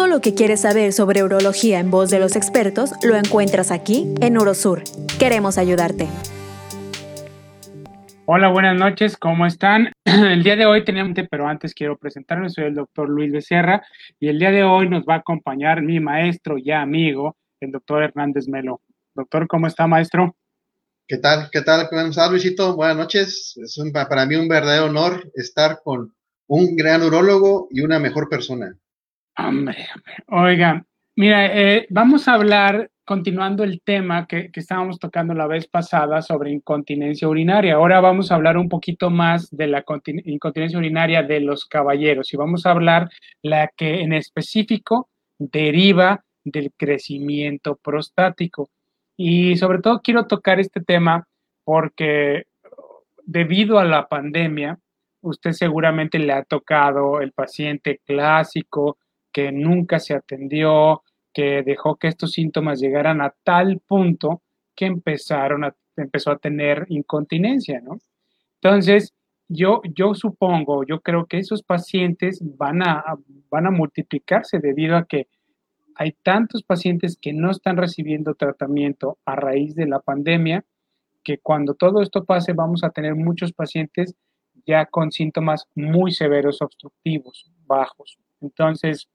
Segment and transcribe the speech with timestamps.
[0.00, 4.14] Todo lo que quieres saber sobre urología en voz de los expertos lo encuentras aquí
[4.22, 4.82] en Urosur.
[5.18, 6.08] Queremos ayudarte.
[8.24, 9.92] Hola, buenas noches, ¿cómo están?
[10.06, 13.84] El día de hoy tenemos, pero antes quiero presentarme, soy el doctor Luis Becerra
[14.18, 18.02] y el día de hoy nos va a acompañar mi maestro y amigo, el doctor
[18.02, 18.80] Hernández Melo.
[19.14, 20.34] Doctor, ¿cómo está, maestro?
[21.06, 21.50] ¿Qué tal?
[21.52, 21.90] ¿Qué tal?
[21.90, 22.74] ¿Cómo estás, Luisito?
[22.74, 23.54] Buenas noches.
[23.62, 26.14] Es para mí un verdadero honor estar con
[26.46, 28.74] un gran urólogo y una mejor persona.
[29.46, 30.14] Hombre, hombre.
[30.28, 30.84] Oiga,
[31.16, 36.20] mira, eh, vamos a hablar, continuando el tema que, que, estábamos tocando la vez pasada
[36.20, 37.74] sobre incontinencia urinaria.
[37.74, 39.84] Ahora vamos a hablar un poquito más de la
[40.24, 43.08] incontinencia urinaria de los caballeros y vamos a hablar
[43.42, 48.68] la que en específico deriva del crecimiento prostático.
[49.16, 51.26] Y sobre todo quiero tocar este tema
[51.64, 52.44] porque
[53.24, 54.78] debido a la pandemia,
[55.22, 58.98] usted seguramente le ha tocado el paciente clásico
[59.32, 61.02] que nunca se atendió,
[61.32, 64.42] que dejó que estos síntomas llegaran a tal punto
[64.74, 67.98] que empezaron a, empezó a tener incontinencia, ¿no?
[68.62, 69.14] Entonces,
[69.48, 73.04] yo, yo supongo, yo creo que esos pacientes van a,
[73.50, 75.28] van a multiplicarse debido a que
[75.96, 80.64] hay tantos pacientes que no están recibiendo tratamiento a raíz de la pandemia
[81.22, 84.14] que cuando todo esto pase vamos a tener muchos pacientes
[84.66, 88.18] ya con síntomas muy severos obstructivos, bajos.
[88.40, 89.08] Entonces,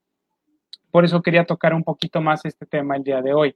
[0.96, 3.54] por eso quería tocar un poquito más este tema el día de hoy.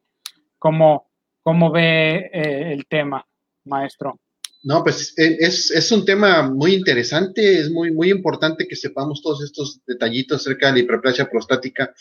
[0.57, 1.09] ¿Cómo,
[1.41, 3.25] cómo ve eh, el tema,
[3.63, 4.19] maestro?
[4.61, 9.21] No, pues e, es, es, un tema muy interesante, es muy, muy importante que sepamos
[9.21, 11.93] todos estos detallitos acerca de la hiperplasia prostática.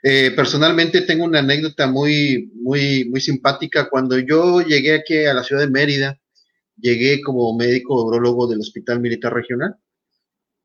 [0.00, 3.90] Eh, personalmente tengo una anécdota muy, muy, muy simpática.
[3.90, 6.20] Cuando yo llegué aquí a la ciudad de Mérida,
[6.76, 9.74] llegué como médico urologo del Hospital Militar Regional.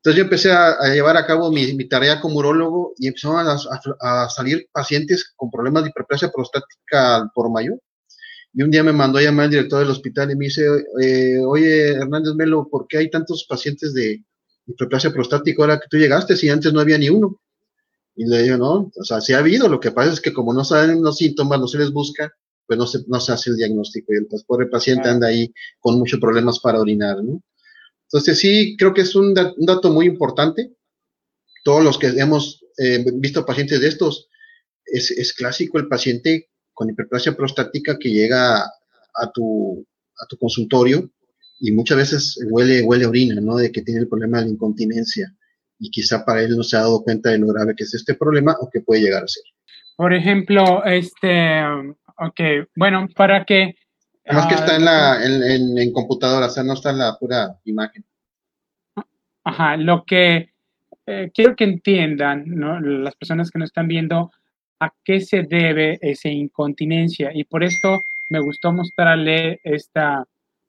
[0.00, 3.52] Entonces yo empecé a, llevar a cabo mi, mi, tarea como urólogo y empezaron a,
[3.52, 7.78] a, a, salir pacientes con problemas de hiperplasia prostática por mayor.
[8.54, 10.64] Y un día me mandó a llamar el director del hospital y me dice,
[11.02, 14.24] eh, oye, Hernández Melo, ¿por qué hay tantos pacientes de
[14.66, 17.38] hiperplasia prostática ahora que tú llegaste si antes no había ni uno?
[18.16, 20.54] Y le digo, no, o sea, sí ha habido, lo que pasa es que como
[20.54, 22.32] no saben los síntomas, no se les busca,
[22.66, 25.98] pues no se, no se hace el diagnóstico y el pobre paciente anda ahí con
[25.98, 27.42] muchos problemas para orinar, ¿no?
[28.12, 30.72] Entonces sí, creo que es un, dato muy importante.
[31.62, 34.28] Todos los que hemos eh, visto pacientes de estos,
[34.84, 39.86] es, clásico el paciente con hiperplasia prostática que llega a tu,
[40.20, 41.08] a tu consultorio
[41.60, 43.56] y muchas veces huele, huele orina, ¿no?
[43.56, 45.32] De que tiene el problema de la incontinencia
[45.78, 48.14] y quizá para él no se ha dado cuenta de lo grave que es este
[48.14, 49.44] problema o que puede llegar a ser.
[49.96, 51.62] Por ejemplo, este,
[52.18, 53.74] ok, bueno, para que...
[54.30, 57.18] Además que está en la, ah, en, en, computadora, o sea, no está en la
[57.18, 58.04] pura imagen.
[59.42, 60.50] Ajá, lo que
[61.06, 62.78] eh, quiero que entiendan, ¿no?
[62.80, 64.30] Las personas que nos están viendo,
[64.78, 67.32] a qué se debe esa incontinencia.
[67.34, 70.24] Y por esto me gustó mostrarle esta,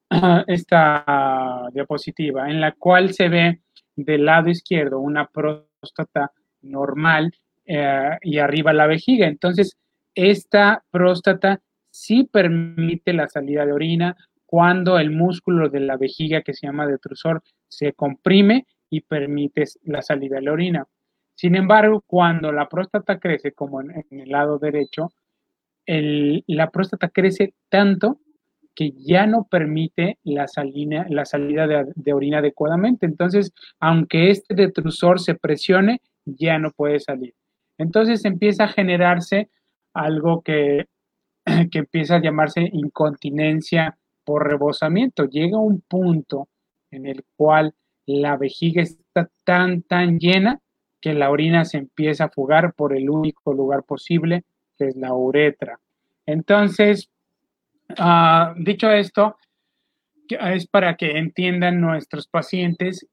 [0.48, 3.62] esta diapositiva en la cual se ve
[3.96, 7.32] del lado izquierdo una próstata normal
[7.66, 9.28] eh, y arriba la vejiga.
[9.28, 9.78] Entonces,
[10.16, 11.62] esta próstata
[11.92, 16.88] sí permite la salida de orina cuando el músculo de la vejiga que se llama
[16.88, 20.88] detrusor se comprime y permite la salida de la orina.
[21.36, 25.10] Sin embargo, cuando la próstata crece, como en, el lado derecho,
[25.88, 28.20] la próstata crece tanto
[28.76, 30.46] que ya no permite la,
[31.10, 33.06] la salida de, orina adecuadamente.
[33.06, 37.34] Entonces, aunque este detrusor se presione, ya no puede salir.
[37.78, 39.50] Entonces empieza a generarse
[39.94, 40.86] algo que,
[41.72, 45.26] que empieza a llamarse incontinencia por rebosamiento.
[45.26, 46.50] Llega un punto
[46.92, 47.74] en el cual
[48.06, 50.60] la vejiga está tan, tan llena
[51.00, 54.44] que la orina se empieza a fugar por el único lugar posible,
[54.78, 55.80] que es la uretra.
[56.26, 57.10] Entonces,
[57.90, 59.38] uh, dicho esto,
[60.30, 63.08] es para que entiendan nuestros pacientes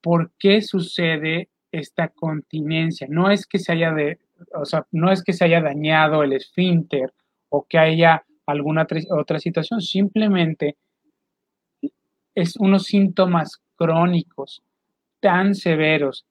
[0.00, 3.06] por qué sucede esta continencia.
[3.08, 4.18] No es que se haya de,
[4.54, 7.12] o sea, no es que se haya dañado el esfínter
[7.52, 10.76] o que haya alguna otra situación, simplemente
[12.34, 14.62] es unos síntomas crónicos
[15.20, 16.24] tan severos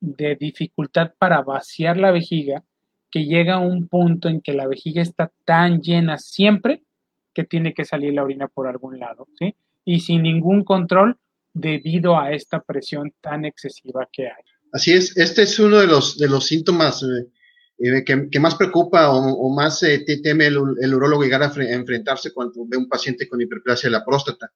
[0.00, 2.64] de dificultad para vaciar la vejiga
[3.10, 6.82] que llega a un punto en que la vejiga está tan llena siempre
[7.34, 9.54] que tiene que salir la orina por algún lado, ¿sí?
[9.84, 11.18] Y sin ningún control
[11.52, 14.44] debido a esta presión tan excesiva que hay.
[14.72, 17.28] Así es, este es uno de los, de los síntomas eh,
[17.82, 21.48] eh que, que, más preocupa o, o más eh, teme el, el, urólogo llegar a,
[21.48, 24.52] a, enfrentarse cuando ve un paciente con hiperplasia de la próstata.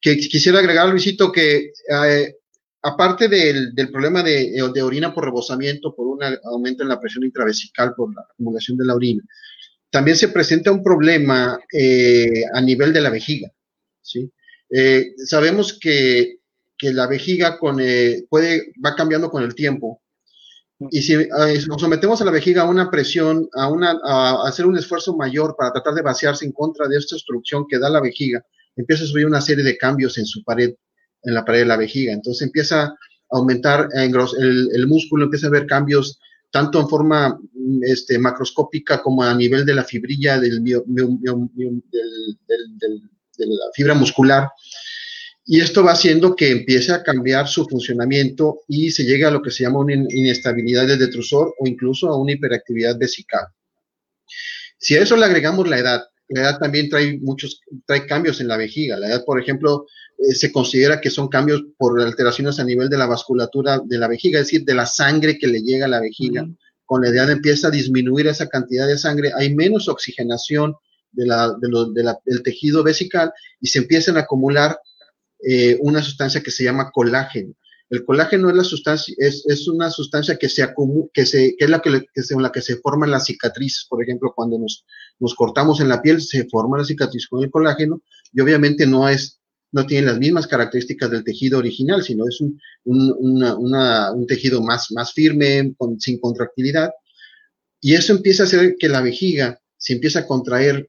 [0.00, 2.36] Que quisiera agregar, Luisito, que eh,
[2.86, 8.14] aparte del, problema de, orina por rebosamiento, por un aumento en la presión intravesical por
[8.14, 9.22] la acumulación de la orina,
[9.90, 13.50] también se presenta un problema eh, a nivel de la vejiga.
[14.02, 14.30] ¿sí?
[14.70, 16.38] Eh, sabemos que,
[16.80, 17.78] la vejiga con,
[18.28, 20.02] puede, va cambiando con el tiempo.
[20.90, 21.16] Y si
[21.68, 25.54] nos sometemos a la vejiga a una presión, a, una, a hacer un esfuerzo mayor
[25.56, 28.44] para tratar de vaciarse en contra de esta obstrucción que da la vejiga,
[28.76, 30.74] empieza a subir una serie de cambios en su pared
[31.22, 32.12] en la pared de la vejiga.
[32.12, 32.94] Entonces empieza a
[33.30, 36.20] aumentar el, el músculo, empieza a ver cambios
[36.50, 37.38] tanto en forma
[37.82, 40.80] este, macroscópica como a nivel de la fibrilla del, de
[43.38, 44.48] la fibra muscular.
[45.48, 49.40] Y esto va haciendo que empiece a cambiar su funcionamiento y se llegue a lo
[49.40, 53.46] que se llama una inestabilidad del detrusor o incluso a una hiperactividad vesical.
[54.76, 58.48] Si a eso le agregamos la edad, la edad también trae muchos, trae cambios en
[58.48, 58.96] la vejiga.
[58.96, 59.86] La edad, por ejemplo,
[60.18, 64.08] eh, se considera que son cambios por alteraciones a nivel de la vasculatura de la
[64.08, 66.44] vejiga, es decir, de la sangre que le llega a la vejiga.
[66.84, 70.74] Con la edad empieza a disminuir esa cantidad de sangre, hay menos oxigenación
[71.12, 71.56] de la,
[72.24, 74.78] del tejido vesical y se empiezan a acumular
[75.42, 77.54] eh, una sustancia que se llama colágeno.
[77.88, 80.66] El colágeno es la sustancia, es, es una sustancia que se
[81.12, 83.86] que se, que es la que, que la que se forman las cicatrices.
[83.88, 84.84] Por ejemplo, cuando nos,
[85.20, 88.02] nos cortamos en la piel, se forma la cicatriz con el colágeno,
[88.32, 89.40] y obviamente no es,
[89.70, 95.12] no tiene las mismas características del tejido original, sino es un, un, tejido más, más
[95.12, 96.90] firme, sin contractilidad.
[97.80, 100.88] Y eso empieza a hacer que la vejiga se empieza a contraer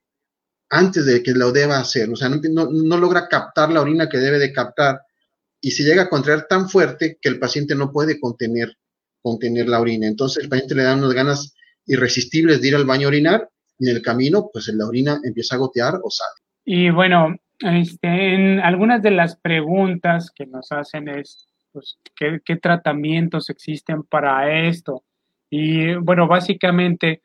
[0.70, 2.10] antes de que lo deba hacer.
[2.10, 5.02] O sea, no, logra captar la orina que debe de captar
[5.62, 8.74] y se llega a contraer tan fuerte que el paciente no puede contener,
[9.22, 10.08] contener la orina.
[10.08, 11.56] Entonces el paciente le da unas ganas
[11.86, 13.50] irresistibles de ir al baño a orinar
[13.80, 16.42] y en el camino, pues la orina empieza a gotear o sale.
[16.66, 24.04] Y bueno, este, algunas de las preguntas que nos hacen es, pues, ¿qué, tratamientos existen
[24.04, 25.04] para esto?
[25.50, 27.22] Y bueno, básicamente,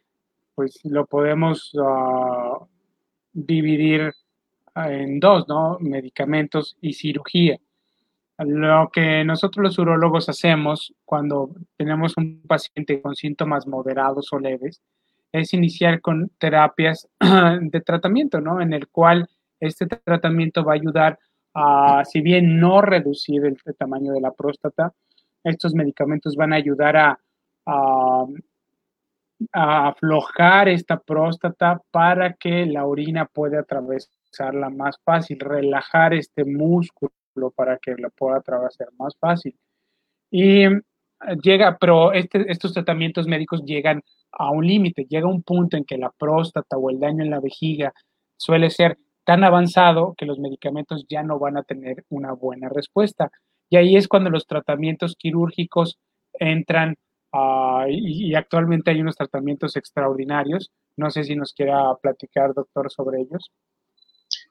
[0.54, 2.58] pues lo podemos ah,
[3.32, 4.12] dividir
[4.74, 5.78] en dos, ¿no?
[5.80, 7.58] Medicamentos y cirugía.
[8.38, 14.80] Lo que nosotros los urologos hacemos cuando tenemos un paciente con síntomas moderados o leves
[15.32, 17.08] es iniciar con terapias
[17.60, 18.60] de tratamiento, ¿no?
[18.60, 19.28] En el cual
[19.60, 21.18] este tratamiento va a ayudar
[21.54, 24.92] a, si bien no reducir el, tamaño de la próstata,
[25.44, 27.20] estos medicamentos van a ayudar a,
[27.66, 28.24] a,
[29.52, 37.12] aflojar esta próstata para que la orina pueda atravesarla más fácil, relajar este músculo
[37.54, 39.56] para que la pueda atravesar más fácil.
[40.30, 40.64] Y
[41.42, 44.02] llega, pero este, estos tratamientos médicos llegan
[44.32, 47.40] a un límite, llega un punto en que la próstata o el daño en la
[47.40, 47.92] vejiga
[48.36, 53.30] suele ser tan avanzado que los medicamentos ya no van a tener una buena respuesta.
[53.70, 55.98] Y ahí es cuando los tratamientos quirúrgicos
[56.32, 56.96] entran
[57.32, 60.70] uh, y, actualmente hay unos tratamientos extraordinarios.
[60.96, 63.50] No sé si nos quiera platicar, doctor, sobre ellos.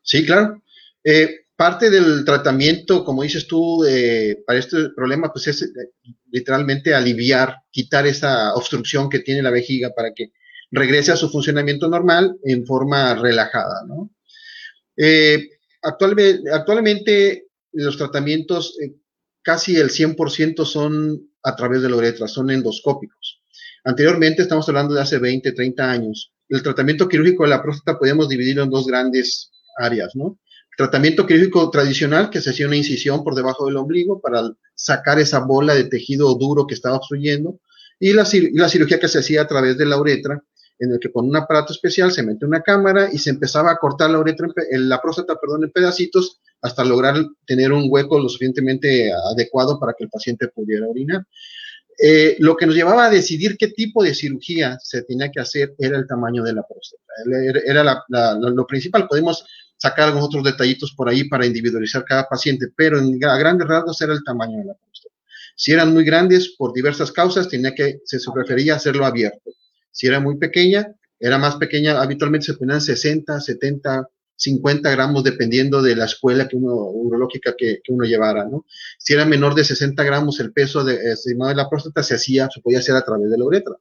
[0.01, 0.61] Sí, claro.
[1.03, 5.67] Eh, parte del tratamiento, como dices tú, eh, para este problema, pues es eh,
[6.31, 10.31] literalmente aliviar, quitar esa obstrucción que tiene la vejiga para que
[10.71, 14.09] regrese a su funcionamiento normal en forma relajada, ¿no?
[15.81, 18.77] actualmente, actualmente, los tratamientos,
[19.41, 23.41] casi el 100% son a través de la uretra, son endoscópicos.
[23.83, 28.27] Anteriormente, estamos hablando de hace 20, 30 años, el tratamiento quirúrgico de la próstata podemos
[28.27, 30.37] dividirlo en dos grandes áreas, ¿no?
[30.77, 35.39] Tratamiento quirúrgico tradicional, que se hacía una incisión por debajo del ombligo para sacar esa
[35.39, 37.59] bola de tejido duro que estaba obstruyendo,
[37.99, 40.43] y la, cirugía que se hacía a través de la uretra,
[40.79, 43.77] en el que con un aparato especial se mete una cámara y se empezaba a
[43.77, 47.15] cortar la uretra, la próstata, perdón, en pedacitos, hasta lograr
[47.45, 51.25] tener un hueco lo suficientemente adecuado para que el paciente pudiera orinar.
[52.03, 55.75] Eh, lo que nos llevaba a decidir qué tipo de cirugía se tenía que hacer
[55.77, 57.03] era el tamaño de la próstata.
[57.65, 58.03] Era,
[58.39, 59.07] lo principal.
[59.07, 59.45] Podemos
[59.77, 64.13] sacar algunos otros detallitos por ahí para individualizar cada paciente, pero a grandes rasgos era
[64.13, 65.15] el tamaño de la próstata.
[65.55, 69.51] Si eran muy grandes por diversas causas, tenía que, se prefería hacerlo abierto.
[69.91, 74.09] Si era muy pequeña, era más pequeña, habitualmente se ponían 60, 70,
[74.41, 78.65] 50 gramos dependiendo de la escuela que uno, urológica que, uno llevara, ¿no?
[78.97, 82.49] Si era menor de 60 gramos el peso de, estimado de la próstata, se hacía,
[82.51, 83.75] se podía hacer a través de la uretra.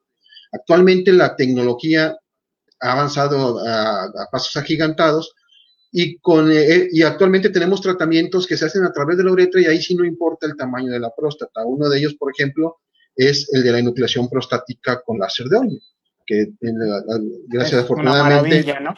[0.53, 2.15] Actualmente la tecnología
[2.81, 5.35] ha avanzado a pasos agigantados
[5.93, 9.61] y, con, eh, y actualmente tenemos tratamientos que se hacen a través de la uretra
[9.61, 11.65] y ahí sí no importa el tamaño de la próstata.
[11.65, 12.81] Uno de ellos, por ejemplo,
[13.17, 15.79] es el de la enucleación prostática con láser de óleo,
[16.27, 16.53] que
[17.49, 18.95] gracias es Una maravilla, ¿no?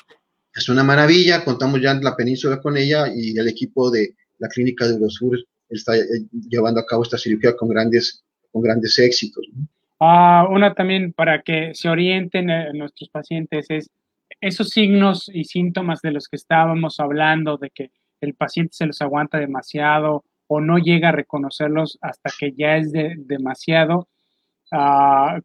[0.54, 4.48] Es una maravilla, contamos ya en la península con ella y el equipo de la
[4.48, 6.02] clínica de Eurosur está eh,
[6.48, 9.46] llevando a cabo esta cirugía con grandes, con grandes éxitos.
[10.00, 13.90] Ah, una también para que se orienten eh, nuestros pacientes es
[14.40, 17.90] esos signos y síntomas de los que estábamos hablando, de que
[18.20, 22.92] el paciente se los aguanta demasiado o no llega a reconocerlos hasta que ya es
[22.92, 24.08] demasiado,
[24.72, 25.40] uh,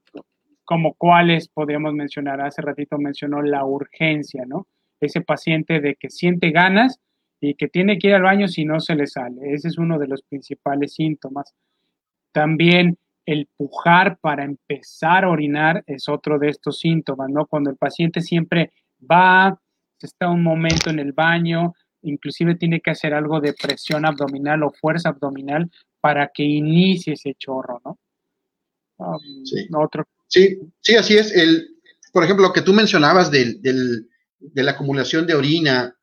[0.66, 2.42] como cuáles podríamos mencionar.
[2.42, 4.68] Hace ratito mencionó la urgencia, ¿no?
[5.00, 7.00] Ese paciente de que siente ganas
[7.40, 9.54] y que tiene que ir al baño si no se le sale.
[9.54, 11.54] Ese es uno de los principales síntomas.
[12.32, 17.46] También el pujar para empezar a orinar es otro de estos síntomas, ¿no?
[17.46, 19.60] Cuando el paciente siempre va,
[20.00, 21.74] está un momento en el baño,
[22.04, 27.34] inclusive tiene que hacer algo de presión abdominal o fuerza abdominal para que inicie ese
[27.38, 27.98] chorro, ¿no?
[28.98, 29.68] Um, sí.
[29.76, 30.06] Otro.
[30.28, 31.36] sí, sí, así es.
[31.36, 31.68] El,
[32.14, 35.96] por ejemplo, lo que tú mencionabas del, del, de la acumulación de orina,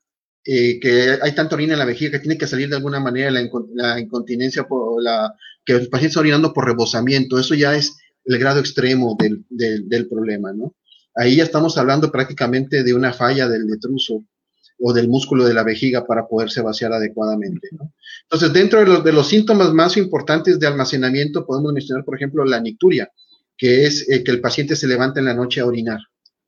[0.45, 3.31] eh, que hay tanta orina en la vejiga que tiene que salir de alguna manera
[3.31, 7.97] la, la incontinencia por la que el paciente está orinando por rebosamiento, eso ya es
[8.25, 10.75] el grado extremo del, del, problema, ¿no?
[11.14, 14.25] Ahí ya estamos hablando prácticamente de una falla del detruso
[14.81, 17.69] o del músculo de la vejiga para poderse vaciar adecuadamente.
[17.73, 17.93] ¿no?
[18.25, 22.45] Entonces, dentro de los, de los, síntomas más importantes de almacenamiento, podemos mencionar, por ejemplo,
[22.45, 23.09] la nicturia,
[23.57, 26.00] que es eh, que el paciente se levanta en la noche a orinar.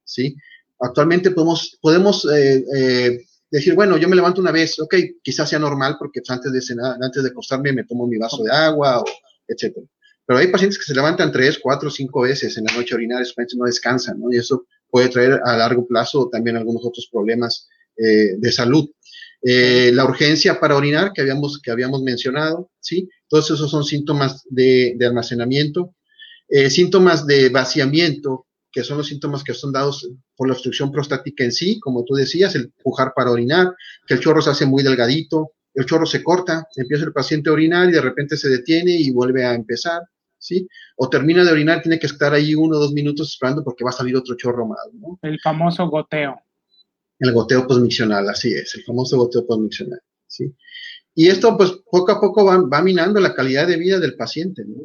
[0.03, 0.37] ¿sí?
[0.79, 5.59] Actualmente podemos, podemos eh, eh, decir, bueno, yo me levanto una vez, ok, quizás sea
[5.59, 9.01] normal porque pues, antes de cenar, antes de acostarme me tomo mi vaso de agua,
[9.01, 9.05] o,
[9.49, 9.87] etcétera.
[10.27, 12.95] Pero hay pacientes que se levantan tres, cuatro, cinco veces en la noche
[13.33, 14.33] pacientes no descansan, ¿no?
[14.33, 18.89] Y eso puede traer a largo plazo también algunos otros problemas eh, de salud.
[19.43, 23.09] Eh, la urgencia para orinar que habíamos, que habíamos mencionado, ¿sí?
[23.29, 25.95] Todos esos son síntomas de, de almacenamiento.
[26.49, 30.07] Eh, síntomas de vaciamiento, que son los síntomas que son dados
[30.37, 33.75] por la obstrucción prostática en sí, como tú decías, el pujar para orinar,
[34.07, 37.55] que el chorro se hace muy delgadito, el chorro se corta, empieza el paciente a
[37.55, 40.03] orinar y de repente se detiene y vuelve a empezar,
[40.37, 40.69] ¿sí?
[40.99, 43.89] O termina de orinar, tiene que estar ahí uno o dos minutos esperando porque va
[43.89, 45.19] a salir otro chorro más, ¿no?
[45.23, 46.39] El famoso goteo.
[47.19, 50.55] El goteo posmiccional, así es, el famoso goteo posmiccional, ¿sí?
[51.15, 54.67] Y esto, pues, poco a poco va, va minando la calidad de vida del paciente,
[54.67, 54.83] ¿no?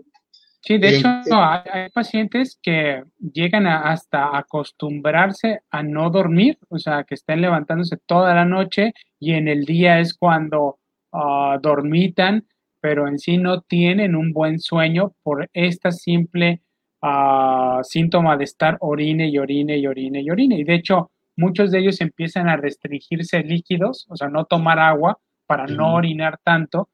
[0.63, 6.77] Sí, de hecho, hay, hay, pacientes que llegan a, hasta acostumbrarse a no dormir, o
[6.77, 10.77] sea, que estén levantándose toda la noche y en el día es cuando
[11.13, 12.45] uh, dormitan,
[12.79, 16.61] pero en sí no tienen un buen sueño por esta simple
[17.01, 20.59] uh, síntoma de estar orine y orine y orine y orine.
[20.59, 25.17] Y de hecho, muchos de ellos empiezan a restringirse líquidos, o sea, no tomar agua
[25.47, 26.87] para no orinar tanto,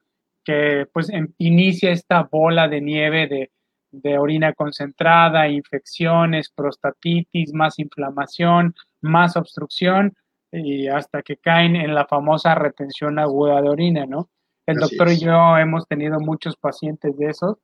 [0.44, 3.52] que pues em, inicia esta bola de nieve de,
[3.92, 10.16] de orina concentrada, infecciones, prostatitis, más inflamación, más obstrucción
[10.52, 14.30] y hasta que caen en la famosa retención aguda de orina, ¿no?
[14.66, 15.22] El Así doctor es.
[15.22, 17.58] y yo hemos tenido muchos pacientes de esos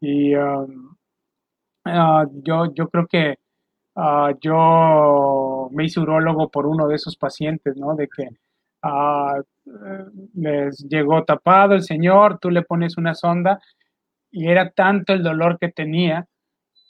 [0.00, 0.96] y um,
[1.84, 3.38] uh, yo, yo creo que
[3.94, 7.94] uh, yo me hice urólogo por uno de esos pacientes, ¿no?
[7.94, 8.28] De que
[8.84, 9.42] uh,
[10.34, 13.60] les llegó tapado el señor, tú le pones una sonda
[14.30, 16.26] y era tanto el dolor que tenía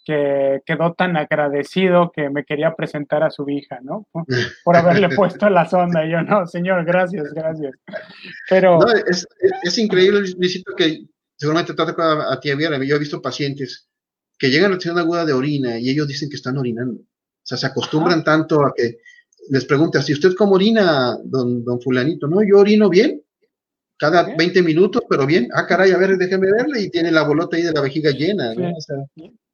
[0.09, 4.09] que quedó tan agradecido que me quería presentar a su hija, ¿no?
[4.65, 6.07] Por, haberle puesto la sonda.
[6.07, 7.75] Y yo, no, señor, gracias, gracias.
[8.49, 8.79] Pero...
[8.79, 9.27] No, es, es,
[9.65, 11.05] es, increíble, Luisito, que
[11.37, 12.83] seguramente te toca a ti, Viera.
[12.83, 13.87] Yo he visto pacientes
[14.39, 17.03] que llegan a retención aguda de orina y ellos dicen que están orinando.
[17.03, 18.25] O sea, se acostumbran Ajá.
[18.25, 19.01] tanto a que
[19.51, 22.27] les preguntas, ¿y usted cómo orina, don, don fulanito?
[22.29, 23.23] No, yo orino bien,
[23.99, 24.33] cada ¿Sí?
[24.39, 25.49] 20 minutos, pero bien.
[25.55, 26.83] Ah, caray, a ver, déjeme verle.
[26.83, 28.71] Y tiene la bolota ahí de la vejiga llena, ¿no?
[28.71, 28.97] O sea,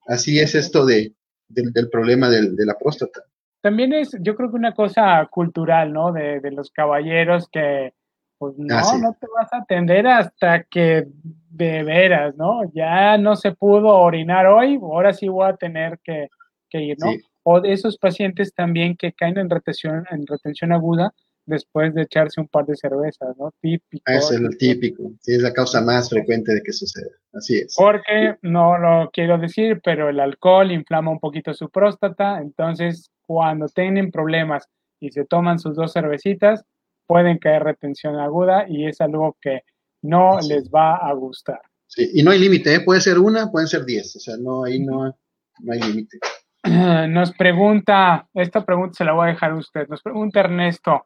[0.07, 1.13] así es esto de,
[1.49, 3.23] del, del problema del, de la próstata.
[3.61, 6.13] También es, yo creo que una cosa cultural, ¿no?
[6.13, 7.95] De, de los caballeros que,
[8.37, 9.01] pues no, ah, sí.
[9.01, 11.07] no te vas a atender hasta que
[11.51, 12.71] de veras, ¿no?
[12.75, 16.29] Ya no se pudo orinar hoy, ahora sí voy a tener que,
[16.69, 17.11] que ir, ¿no?
[17.13, 17.23] Sí.
[17.43, 21.15] O de esos pacientes también que caen en retención, en retención aguda,
[21.47, 23.53] después de echarse un par de cervezas, ¿no?
[23.61, 24.03] Típico.
[24.07, 27.75] Ah, es el típico, sí, es la causa más frecuente de que suceda, así es.
[27.77, 33.67] Porque, no lo quiero decir, pero el alcohol inflama un poquito su próstata, entonces cuando
[33.69, 34.69] tienen problemas
[35.01, 36.65] y se toman sus dos cervecitas,
[37.07, 39.63] pueden caer retención aguda y es algo que
[40.03, 41.61] no les va a gustar.
[41.87, 42.81] Sí, y no hay límite, ¿eh?
[42.81, 45.15] puede ser una, pueden ser diez, o sea, no, ahí no,
[45.61, 46.19] no hay límite.
[47.09, 51.05] Nos pregunta, esta pregunta se la voy a dejar a usted, nos pregunta Ernesto,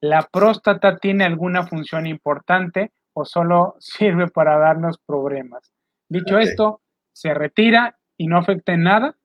[0.00, 5.70] ¿La próstata tiene alguna función importante o solo sirve para darnos problemas?
[6.08, 6.48] Dicho okay.
[6.48, 9.16] esto, ¿se retira y no afecta en nada?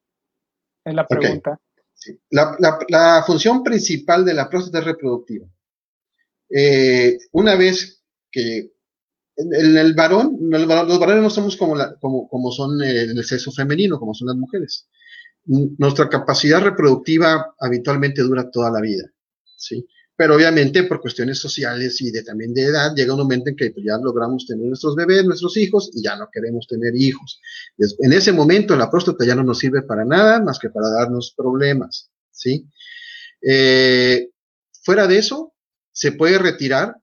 [0.84, 1.52] Es la pregunta.
[1.52, 1.84] Okay.
[1.94, 2.20] Sí.
[2.30, 5.48] La, la, la, función principal de la próstata es reproductiva.
[6.50, 8.76] Eh, una vez que
[9.38, 14.14] en el varón, los varones no somos como, como, como son el sexo femenino, como
[14.14, 14.88] son las mujeres.
[15.46, 19.04] Nuestra capacidad reproductiva habitualmente dura toda la vida,
[19.58, 19.86] ¿sí?
[20.18, 23.72] Pero obviamente por cuestiones sociales y de también de edad, llega un momento en que
[23.72, 27.42] pues, ya logramos tener nuestros bebés, nuestros hijos, y ya no queremos tener hijos.
[27.78, 31.34] En ese momento la próstata ya no nos sirve para nada más que para darnos
[31.36, 32.66] problemas, ¿sí?
[33.42, 34.30] Eh,
[34.84, 35.54] fuera de eso,
[35.92, 36.96] se puede retirar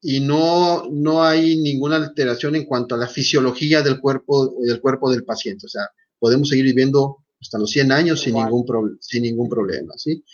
[0.00, 5.10] y no, no hay ninguna alteración en cuanto a la fisiología del cuerpo, del cuerpo
[5.10, 5.66] del paciente.
[5.66, 5.88] O sea,
[6.18, 10.24] podemos seguir viviendo hasta los 100 años sin ningún, sin ningún problema, ¿sí?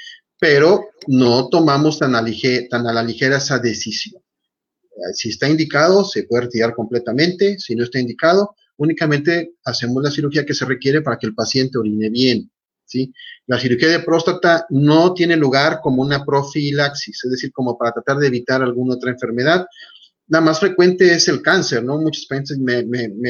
[0.45, 2.23] Pero no tomamos tan a,
[2.69, 4.21] tan a la ligera esa decisión.
[4.83, 7.59] Eh, si está indicado, se puede retirar completamente.
[7.59, 11.79] Si no está indicado, únicamente hacemos la cirugía que se requiere para que el paciente
[11.79, 12.51] orine bien.
[12.85, 13.11] ¿sí?
[13.47, 18.19] La cirugía de próstata no tiene lugar como una profilaxis, es decir, como para tratar
[18.19, 19.65] de evitar alguna otra enfermedad.
[20.29, 21.97] La más frecuente es el cáncer, ¿no?
[21.97, 22.83] Muchos pacientes me,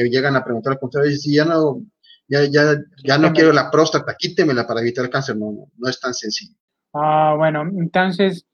[0.09, 1.81] llegan a preguntar al contrario, si ya no,
[2.27, 5.37] ya, ya, ya no quiero la próstata, quítemela para evitar el cáncer.
[5.37, 6.57] No, no, no es tan sencillo.
[6.97, 8.47] Ah, bueno, entonces,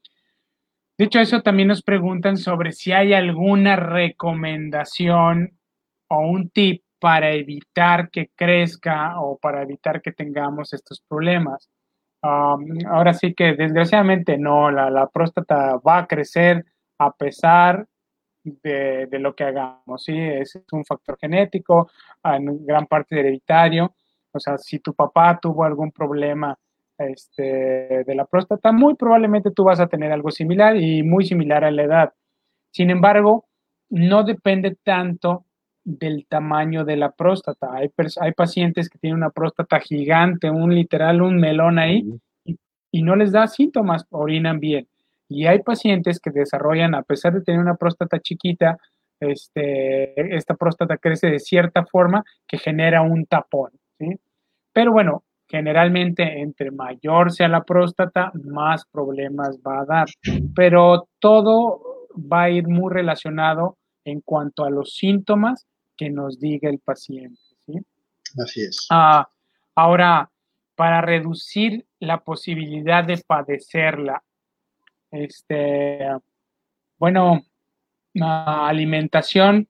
[0.97, 5.59] dicho eso, también nos preguntan sobre si hay alguna recomendación
[6.07, 11.69] o un tip para evitar que crezca o para evitar que tengamos estos problemas.
[12.21, 16.65] ahora sí que desgraciadamente no, la, próstata va a crecer
[16.99, 17.87] a pesar
[18.43, 20.17] de, lo que hagamos, ¿sí?
[20.17, 21.91] Es, un factor genético,
[22.23, 23.95] en gran parte hereditario.
[24.31, 26.57] O sea, si tu papá tuvo algún problema
[27.07, 31.63] este, de la próstata, muy probablemente tú vas a tener algo similar y muy similar
[31.63, 32.13] a la edad.
[32.71, 33.45] Sin embargo,
[33.89, 35.45] no depende tanto
[35.83, 37.73] del tamaño de la próstata.
[37.73, 42.05] Hay, hay pacientes que tienen una próstata gigante, un literal, un melón ahí,
[42.91, 44.87] y, no les da síntomas, orinan bien.
[45.27, 48.77] Y hay pacientes que desarrollan, a pesar de tener una próstata chiquita,
[49.19, 53.71] este, esta próstata crece de cierta forma que genera un tapón.
[54.73, 60.07] Pero bueno, generalmente entre mayor sea la próstata, más problemas va a dar.
[60.55, 66.69] Pero todo va a ir muy relacionado en cuanto a los síntomas que nos diga
[66.69, 67.39] el paciente.
[67.65, 67.73] ¿sí?
[68.41, 68.87] Así es.
[68.89, 69.27] Ah,
[69.75, 70.31] ahora,
[70.75, 74.23] para reducir la posibilidad de padecerla,
[75.11, 75.99] este,
[76.97, 77.41] bueno,
[78.15, 79.67] alimentación,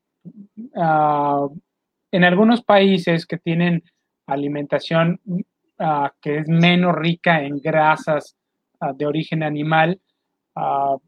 [0.76, 1.48] ah,
[2.12, 3.84] en algunos países que tienen
[4.28, 5.20] alimentación
[5.82, 8.36] ah, que es menos rica en grasas
[8.96, 10.00] de origen animal,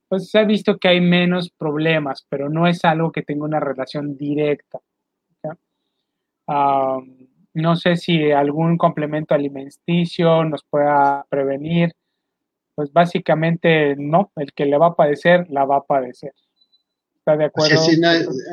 [0.07, 3.59] pues se ha visto que hay menos problemas, pero no es algo que tenga una
[3.59, 4.79] relación directa
[7.53, 11.93] no sé si algún complemento alimenticio nos pueda prevenir.
[12.75, 16.33] Pues básicamente no, el que le va a padecer, la va a padecer.
[17.15, 17.79] ¿Está de acuerdo?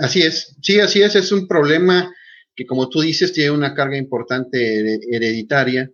[0.03, 2.13] Así es, sí, así es, es un problema
[2.55, 5.91] que como tú dices tiene una carga importante hereditaria.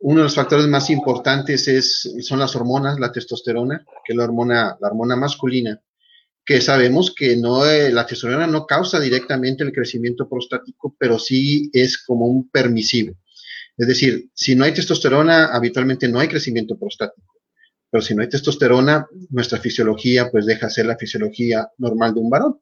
[0.00, 4.24] Uno de los factores más importantes es, son las hormonas, la testosterona, que es la
[4.24, 5.80] hormona, la hormona masculina,
[6.44, 11.70] que sabemos que no, eh, la testosterona no causa directamente el crecimiento prostático, pero sí
[11.72, 13.16] es como un permisivo.
[13.76, 17.34] Es decir, si no hay testosterona, habitualmente no hay crecimiento prostático.
[17.90, 22.30] Pero si no hay testosterona, nuestra fisiología pues deja ser la fisiología normal de un
[22.30, 22.60] varón.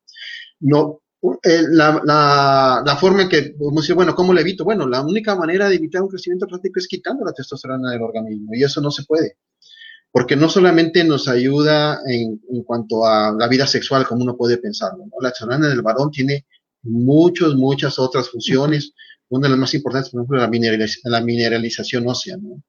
[0.60, 1.02] No,
[1.70, 3.54] la, la, la, forma en que,
[3.94, 4.64] bueno, ¿cómo le evito?
[4.64, 8.52] Bueno, la única manera de evitar un crecimiento prostático es quitando la testosterona del organismo
[8.54, 9.36] y eso no se puede
[10.14, 15.06] porque no solamente nos ayuda en, cuanto a la vida sexual, como uno puede pensarlo,
[15.20, 16.46] la testosterona del varón tiene
[16.84, 18.92] muchas, muchas otras funciones,
[19.28, 22.62] una de las más importantes, por ejemplo, la, la mineralización ósea, ¿no?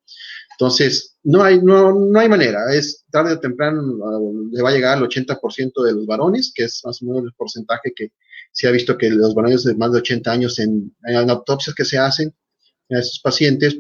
[0.58, 4.74] Entonces, no hay, no, no hay manera, es tarde o temprano uh, le va a
[4.74, 8.12] llegar al 80% de los varones, que es más o menos el porcentaje que
[8.56, 11.84] se ha visto que los varones de más de 80 años en, en autopsias que
[11.84, 12.34] se hacen
[12.90, 13.78] a esos pacientes,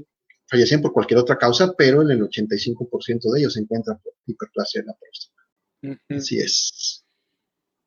[0.47, 4.87] fallecen por cualquier otra causa, pero en el 85% de ellos se encuentra hiperplasia en
[4.87, 5.41] la próstata.
[6.09, 7.05] Así es.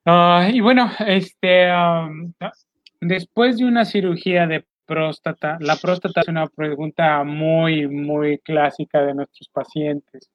[0.05, 1.69] Ah, y bueno, este,
[3.01, 9.13] después de una cirugía de próstata, la próstata es una pregunta muy, muy clásica de
[9.13, 10.27] nuestros pacientes.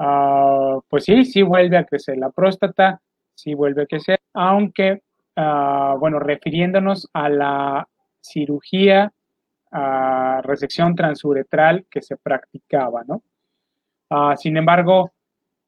[0.00, 3.00] Ah, pues sí, sí vuelve a crecer la próstata,
[3.34, 5.02] sí vuelve a crecer, aunque,
[5.36, 7.88] ah, bueno, refiriéndonos a la
[8.20, 9.12] cirugía
[9.70, 13.22] a resección transuretral que se practicaba, ¿no?
[14.10, 15.12] Ah, sin embargo,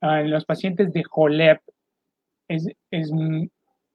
[0.00, 1.61] en los pacientes de JOLEP
[2.48, 2.66] es,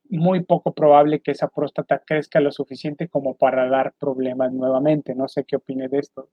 [0.10, 5.16] muy poco probable que esa próstata crezca lo suficiente como para dar problemas nuevamente.
[5.16, 6.30] No sé qué opine de esto.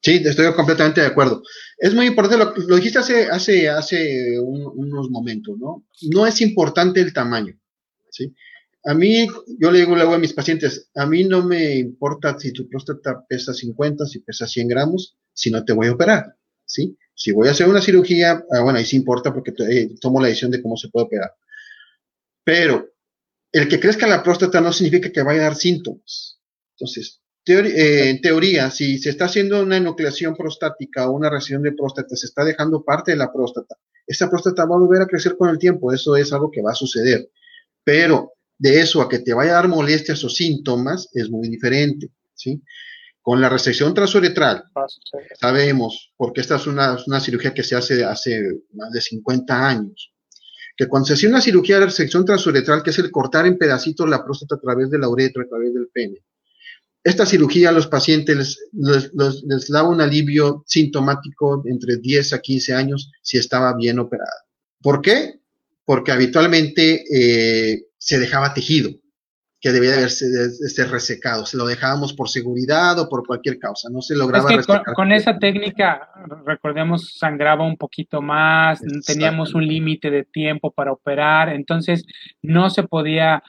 [0.00, 1.42] Sí, estoy completamente de acuerdo.
[1.76, 5.84] Es muy importante, lo, lo dijiste hace, hace, hace unos momentos, ¿no?
[6.10, 7.54] No es importante el tamaño.
[8.84, 9.26] A mí,
[9.58, 13.24] yo le digo luego a mis pacientes, a mí no me importa si tu próstata
[13.28, 16.96] pesa 50, si pesa 100 gramos, si no te voy a operar, ¿sí?
[17.14, 20.28] Si voy a hacer una cirugía, ah, bueno, ahí sí importa porque eh, tomo la
[20.28, 21.32] decisión de cómo se puede operar.
[22.44, 22.88] Pero
[23.52, 26.40] el que crezca la próstata no significa que vaya a dar síntomas.
[26.76, 31.72] Entonces, eh, en teoría, si se está haciendo una enucleación prostática o una recesión de
[31.72, 35.36] próstata, se está dejando parte de la próstata, esta próstata va a volver a crecer
[35.36, 37.30] con el tiempo, eso es algo que va a suceder.
[37.88, 42.10] Pero de eso a que te vaya a dar molestias o síntomas es muy diferente,
[42.34, 42.62] ¿sí?
[43.22, 44.62] Con la resección transuretral,
[45.40, 48.42] sabemos, porque esta es una, una, cirugía que se hace hace
[48.74, 50.12] más de 50 años,
[50.76, 54.06] que cuando se hace una cirugía de resección transuretral, que es el cortar en pedacitos
[54.06, 56.22] la próstata a través de la uretra, a través del pene,
[57.02, 62.74] esta cirugía a los pacientes les, les, daba un alivio sintomático entre 10 a 15
[62.74, 64.44] años si estaba bien operada.
[64.82, 65.37] ¿Por qué?
[65.88, 68.90] Porque habitualmente eh, se dejaba tejido
[69.58, 71.46] que debía de haberse resecado.
[71.46, 75.38] Se lo dejábamos por seguridad o por cualquier causa, no se lograba es con, esa
[75.38, 76.10] técnica,
[76.44, 82.04] recordemos, sangraba un poquito más, teníamos un límite de tiempo para operar, entonces
[82.42, 83.42] no se podía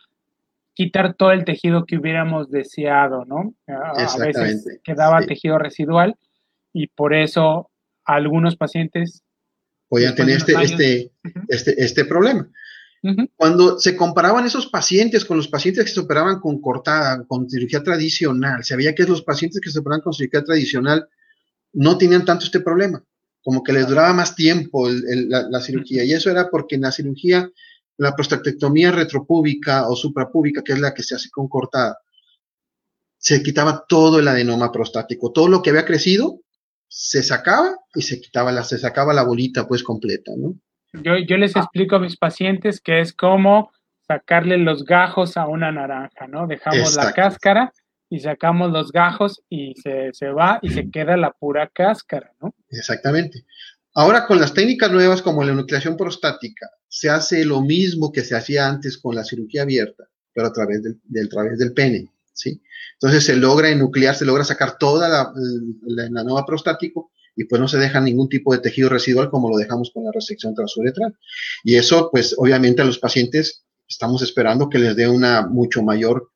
[0.74, 3.54] quitar todo el tejido que hubiéramos deseado, ¿no?
[3.68, 6.16] A veces quedaba tejido residual
[6.72, 7.70] y por eso
[8.06, 9.24] algunos pacientes
[9.90, 11.12] podían tener este, este,
[11.50, 12.50] este, este problema.
[13.38, 17.82] Cuando se comparaban esos pacientes con los pacientes que se operaban con cortada, con cirugía
[17.82, 21.08] tradicional, se veía que los pacientes que se operaban con cirugía tradicional
[21.72, 23.02] no tenían tanto este problema,
[23.42, 26.04] como que les duraba más tiempo la, cirugía.
[26.04, 27.50] Y eso era porque en la cirugía
[27.98, 32.00] la prostatectomía retropúbica o suprapúbica, que es la que se hace con cortada,
[33.18, 36.42] se quitaba todo el adenoma prostático, todo lo que había crecido
[36.90, 40.56] se sacaba y se quitaba la, se sacaba la bolita pues completa, ¿no?
[40.94, 43.72] Yo, yo les explico a mis pacientes que es como
[44.08, 46.48] sacarle los gajos a una naranja, ¿no?
[46.48, 47.72] Dejamos la cáscara
[48.10, 52.56] y sacamos los gajos y se, se, va y se queda la pura cáscara, ¿no?
[52.70, 53.46] Exactamente.
[53.94, 58.36] Ahora con las técnicas nuevas como la nucleación prostática, se hace lo mismo que se
[58.36, 62.62] hacía antes con la cirugía abierta, pero a través del, través del pene, ¿sí?
[62.94, 65.34] Entonces se logra enuclear, se logra sacar toda la,
[65.86, 69.58] la, nueva prostático y pues no se deja ningún tipo de tejido residual como lo
[69.58, 71.14] dejamos con la resección transuretral.
[71.64, 76.30] Y eso, pues obviamente a los pacientes estamos esperando que les dé una mucho mayor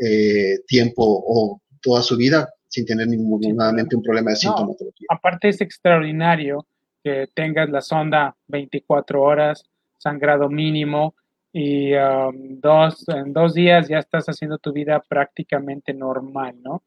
[0.00, 5.06] eh, tiempo o toda su vida sin tener ningún, un problema de sintomatología.
[5.08, 6.66] aparte es extraordinario
[7.02, 9.64] que tengas la sonda 24 horas,
[9.96, 11.14] sangrado mínimo
[11.52, 16.82] y um, dos, en dos días ya estás haciendo tu vida prácticamente normal, ¿no?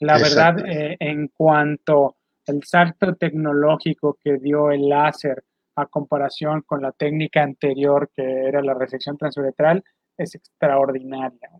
[0.00, 2.16] La verdad, eh, en cuanto
[2.48, 5.44] al salto tecnológico que dio el láser
[5.76, 9.82] a comparación con la técnica anterior que era la resección transuretral,
[10.18, 11.50] es extraordinaria,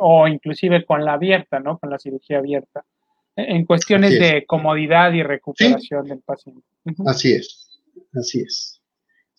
[0.00, 1.78] o inclusive con la abierta, ¿no?
[1.78, 2.84] Con la cirugía abierta
[3.36, 6.66] en cuestiones de comodidad y recuperación del paciente.
[7.06, 7.80] Así es,
[8.14, 8.81] así es.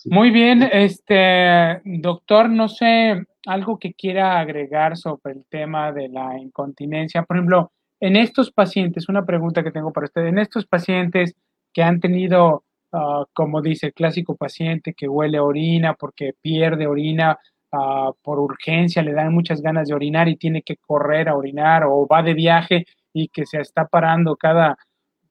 [0.06, 6.38] Muy bien, este doctor, no sé, algo que quiera agregar sobre el tema de la
[6.40, 7.24] incontinencia.
[7.24, 11.36] Por ejemplo, en estos pacientes, una pregunta que tengo para usted, en estos pacientes
[11.74, 16.86] que han tenido, ah, como dice el clásico paciente, que huele a orina porque pierde
[16.86, 17.40] orina
[17.72, 21.86] ah, por urgencia, le dan muchas ganas de orinar y tiene que correr a orinar
[21.86, 24.78] o va de viaje y que se está parando cada,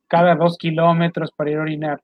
[0.08, 2.02] cada dos kilómetros para ir a orinar,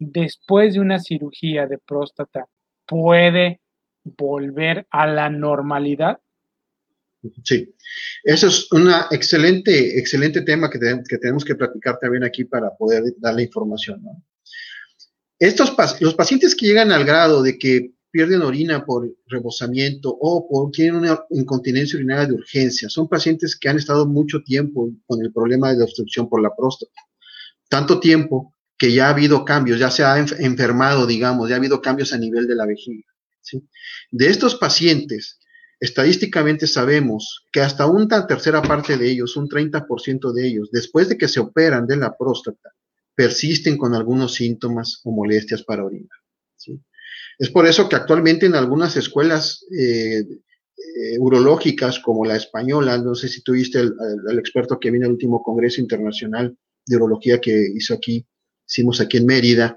[0.00, 2.46] después de una cirugía de próstata,
[2.86, 3.60] ¿puede
[4.02, 6.18] volver a la normalidad?
[7.44, 7.74] Sí,
[8.24, 13.04] eso es un excelente, excelente tema que, que, tenemos que platicar también aquí para poder
[13.18, 14.02] dar la información.
[15.38, 20.70] Estos los pacientes que llegan al grado de que pierden orina por rebosamiento o por,
[20.70, 22.88] tienen una incontinencia urinaria de urgencia.
[22.88, 27.00] Son pacientes que han estado mucho tiempo con el problema de obstrucción por la próstata.
[27.68, 31.82] Tanto tiempo que ya ha habido cambios, ya se ha enfermado, digamos, ya ha habido
[31.82, 33.04] cambios a nivel de la vejiga.
[34.10, 35.38] De estos pacientes,
[35.78, 41.18] estadísticamente sabemos que hasta una tercera parte de ellos, un 30% de ellos, después de
[41.18, 42.70] que se operan de la próstata,
[43.14, 46.08] persisten con algunos síntomas o molestias para orinar.
[47.38, 53.14] Es por eso que actualmente en algunas escuelas eh, eh, urológicas como la española, no
[53.14, 53.92] sé si tuviste el,
[54.26, 58.26] el, experto que vino al último Congreso Internacional de Urología que hizo aquí,
[58.70, 59.76] hicimos aquí en Mérida,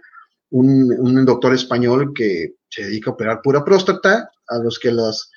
[0.51, 5.31] un, doctor español que se dedica a operar pura próstata, a los que los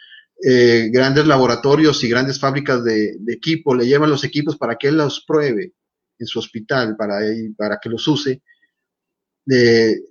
[0.45, 4.99] eh, grandes laboratorios y grandes fábricas de, equipo le llevan los equipos para que él
[4.99, 5.73] los pruebe
[6.19, 7.21] en su hospital, para,
[7.57, 8.43] para que los use.
[9.47, 10.03] de,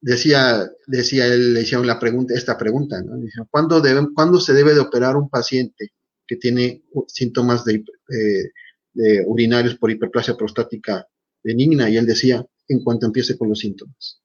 [0.00, 3.16] decía, decía él, le hicieron la pregunta, esta pregunta, ¿no?
[3.50, 3.82] ¿cuándo,
[4.14, 5.92] ¿cuándo se debe de operar un paciente
[6.26, 8.50] que tiene síntomas de, eh,
[8.92, 11.06] de urinarios por hiperplasia prostática
[11.42, 11.88] benigna?
[11.88, 14.20] Y él decía, en cuanto empiece con los síntomas.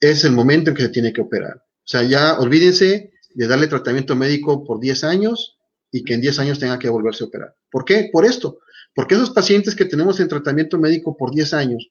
[0.00, 1.56] Es el momento en que se tiene que operar.
[1.56, 5.58] O sea, ya olvídense de darle tratamiento médico por 10 años
[5.90, 7.54] y que en 10 años tenga que volverse a operar.
[7.70, 8.10] ¿Por qué?
[8.12, 8.58] Por esto.
[8.94, 11.90] Porque esos pacientes que tenemos en tratamiento médico por 10 años,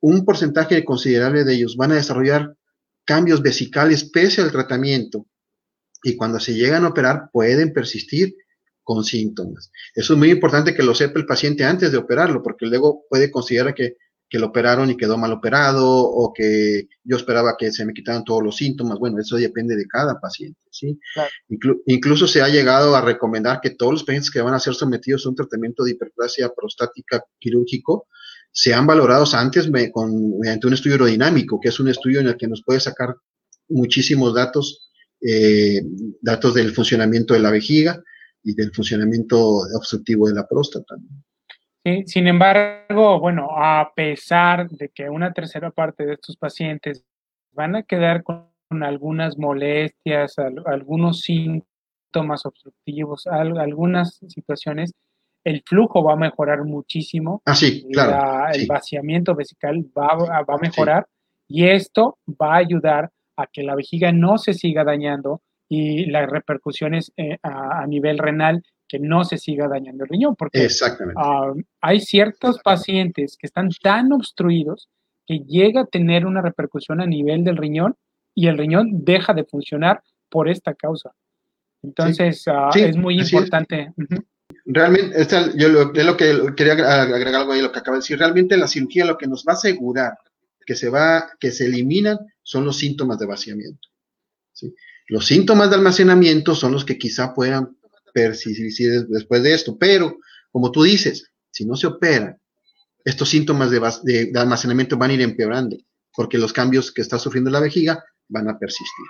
[0.00, 2.56] un porcentaje considerable de ellos van a desarrollar
[3.04, 5.26] cambios vesicales pese al tratamiento
[6.02, 8.36] y cuando se llegan a operar pueden persistir
[8.82, 9.72] con síntomas.
[9.94, 13.30] Eso es muy importante que lo sepa el paciente antes de operarlo, porque luego puede
[13.30, 13.96] considerar que,
[14.28, 18.24] que lo operaron y quedó mal operado o que yo esperaba que se me quitaran
[18.24, 18.98] todos los síntomas.
[18.98, 20.98] Bueno, eso depende de cada paciente, ¿sí?
[21.86, 25.24] incluso se ha llegado a recomendar que todos los pacientes que van a ser sometidos
[25.24, 28.08] a un tratamiento de hiperplasia prostática quirúrgico
[28.50, 32.46] sean valorados antes con, mediante un estudio aerodinámico, que es un estudio en el que
[32.46, 33.16] nos puede sacar
[33.68, 35.82] muchísimos datos, eh,
[36.20, 38.02] datos del funcionamiento de la vejiga
[38.44, 39.40] y del funcionamiento
[39.74, 40.94] obstructivo de la próstata.
[41.84, 47.04] Sí, sin embargo, bueno, a pesar de que una tercera parte de estos pacientes
[47.52, 48.48] van a quedar con
[48.82, 54.94] algunas molestias, algunos síntomas obstructivos, algunas situaciones,
[55.44, 57.42] el flujo va a mejorar muchísimo.
[57.44, 58.48] Ah, sí, claro.
[58.52, 61.06] El vaciamiento vesical va, a mejorar
[61.46, 66.30] y esto va a ayudar a que la vejiga no se siga dañando y las
[66.30, 70.68] repercusiones eh, a, nivel renal que no se siga dañando el riñón, porque
[71.16, 74.88] ah, hay ciertos pacientes que están tan obstruidos
[75.26, 77.96] que llega a tener una repercusión a nivel del riñón
[78.34, 81.12] y el riñón deja de funcionar por esta causa.
[81.82, 83.92] Entonces, ah, es muy importante.
[84.66, 88.18] Realmente, yo lo, lo que quería agregar algo ahí, lo que acaba de decir.
[88.18, 90.14] Realmente la cirugía lo que nos va a asegurar
[90.64, 93.88] que se va, que se eliminan son los síntomas de vaciamiento.
[95.08, 97.76] Los síntomas de almacenamiento son los que quizá puedan
[98.14, 100.16] persistir después de esto, pero
[100.52, 102.38] como tú dices, si no se opera,
[103.04, 105.76] estos síntomas de, almacenamiento van a ir empeorando,
[106.14, 109.06] porque los cambios que está sufriendo la vejiga van a persistir.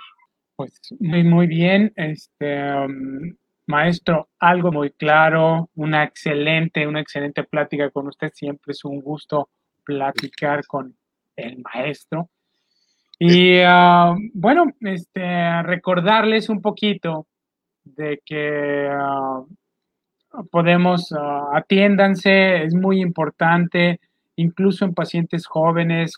[0.55, 1.93] Pues muy, muy bien.
[1.95, 3.35] Este, um,
[3.67, 8.31] Maestro, algo muy claro, una excelente, una excelente plática con usted.
[8.33, 9.49] Siempre es un gusto
[9.83, 10.95] platicar con
[11.35, 12.29] el maestro.
[13.19, 17.27] Y ah, bueno, este, recordarles un poquito
[17.85, 19.43] de que ah,
[20.51, 23.99] podemos, uh, atiéndanse, es muy importante,
[24.35, 26.17] incluso en pacientes jóvenes,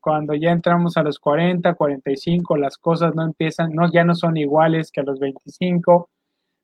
[0.00, 4.36] cuando ya entramos a los 40, 45, las cosas no empiezan, no, ya no son
[4.36, 6.10] iguales que a los 25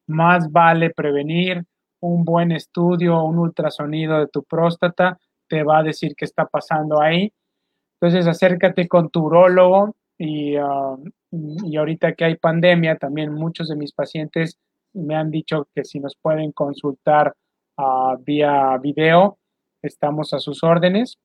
[0.07, 1.65] más vale prevenir.
[2.01, 7.01] Un buen estudio, un ultrasonido de tu próstata te va a decir qué está pasando
[7.01, 7.33] ahí.
[8.01, 13.77] Entonces acércate con tu urólogo y, um, y ahorita que hay pandemia, también muchos de
[13.77, 14.59] mis pacientes
[14.93, 17.35] me han dicho que si nos pueden consultar
[17.79, 19.39] uh, vía video,
[19.83, 21.19] estamos a sus órdenes.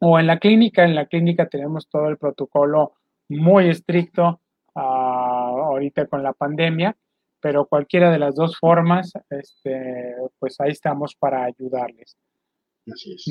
[0.00, 2.92] O en la clínica, en la clínica tenemos todo el protocolo
[3.28, 4.40] muy estricto
[4.74, 6.96] uh, ahorita con la pandemia
[7.44, 12.16] pero cualquiera de las dos formas, este, pues ahí estamos para ayudarles.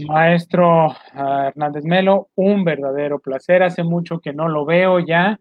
[0.08, 3.64] Maestro ah, Hernández Melo, un verdadero placer.
[3.64, 5.40] Hace mucho que no lo veo ya.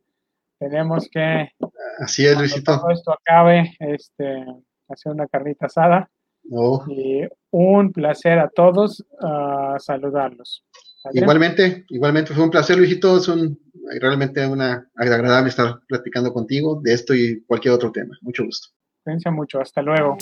[0.58, 1.50] Tenemos que.
[1.98, 2.78] Así es, Luisito.
[2.78, 4.44] Todo esto acabe, este,
[4.88, 6.10] hacer una carnita asada.
[6.50, 6.84] Oh.
[6.88, 10.64] Y un placer a todos uh, saludarlos.
[11.12, 13.16] Igualmente, igualmente fue un placer, Luisito.
[13.16, 13.58] Es un,
[14.00, 18.16] realmente una agradable estar platicando contigo de esto y cualquier otro tema.
[18.22, 18.68] Mucho gusto.
[19.04, 19.60] Gracias mucho.
[19.60, 20.16] Hasta luego.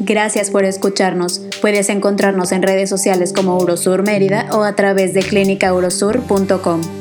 [0.00, 1.42] Gracias por escucharnos.
[1.60, 6.99] Puedes encontrarnos en redes sociales como Urosur Mérida o a través de clínicaurosur.com.